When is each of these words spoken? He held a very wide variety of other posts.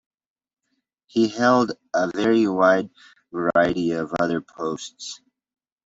He 1.05 1.27
held 1.27 1.73
a 1.93 2.09
very 2.11 2.47
wide 2.47 2.89
variety 3.31 3.91
of 3.91 4.11
other 4.19 4.41
posts. 4.41 5.21